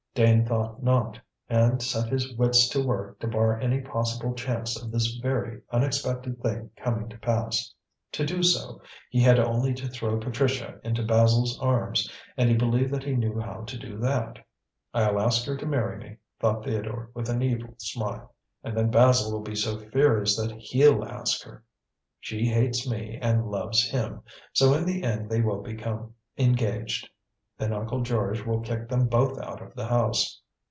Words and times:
Dane 0.13 0.45
thought 0.45 0.83
not, 0.83 1.21
and 1.47 1.81
set 1.81 2.09
his 2.09 2.35
wits 2.35 2.67
to 2.67 2.85
work 2.85 3.17
to 3.21 3.27
bar 3.29 3.57
any 3.57 3.79
possible 3.79 4.33
chance 4.33 4.75
of 4.75 4.91
this 4.91 5.15
very 5.15 5.61
unexpected 5.69 6.37
thing 6.41 6.69
coming 6.75 7.07
to 7.07 7.17
pass. 7.19 7.73
To 8.11 8.25
do 8.25 8.43
so, 8.43 8.81
he 9.09 9.21
had 9.21 9.39
only 9.39 9.73
to 9.75 9.87
throw 9.87 10.19
Patricia 10.19 10.81
into 10.83 11.01
Basil's 11.05 11.57
arms 11.61 12.11
and 12.35 12.49
he 12.49 12.57
believed 12.57 12.93
that 12.93 13.05
he 13.05 13.15
knew 13.15 13.39
how 13.39 13.61
to 13.63 13.77
do 13.77 13.97
that. 13.99 14.45
"I'll 14.93 15.17
ask 15.17 15.45
her 15.45 15.55
to 15.55 15.65
marry 15.65 15.97
me," 15.97 16.17
thought 16.41 16.65
Theodore 16.65 17.09
with 17.13 17.29
an 17.29 17.41
evil 17.41 17.75
smile; 17.77 18.33
"and 18.65 18.75
then 18.75 18.91
Basil 18.91 19.31
will 19.31 19.39
be 19.43 19.55
so 19.55 19.77
furious 19.79 20.35
that 20.35 20.51
he'll 20.57 21.05
ask 21.05 21.41
her. 21.43 21.63
She 22.19 22.47
hates 22.47 22.85
me 22.85 23.17
and 23.21 23.49
loves 23.49 23.89
him, 23.89 24.23
so 24.51 24.73
in 24.73 24.83
the 24.85 25.03
end 25.05 25.29
they 25.29 25.39
will 25.39 25.61
become 25.61 26.15
engaged. 26.37 27.07
Then 27.57 27.73
Uncle 27.75 28.01
George 28.01 28.43
will 28.43 28.61
kick 28.61 28.89
them 28.89 29.05
both 29.07 29.37
out 29.37 29.61
of 29.61 29.75
the 29.75 29.85
house. 29.85 30.39